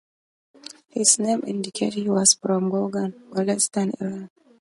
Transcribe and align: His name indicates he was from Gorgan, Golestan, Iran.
His 0.89 1.19
name 1.19 1.43
indicates 1.45 1.93
he 1.95 2.09
was 2.09 2.33
from 2.33 2.71
Gorgan, 2.71 3.13
Golestan, 3.29 3.93
Iran. 4.01 4.31